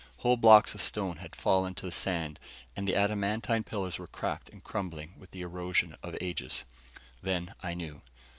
[0.17, 2.39] Whole blocks of stone had fallen to the sand,
[2.75, 6.65] and the adamantine pillars were cracked and crumbling with the erosion of ages.
[7.21, 8.01] Then I knew.